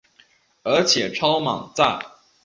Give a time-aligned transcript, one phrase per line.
[0.63, 2.03] 而且超满载